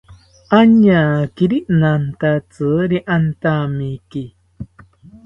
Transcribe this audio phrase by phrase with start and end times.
[0.59, 4.23] Añakiri nantatziri antamiki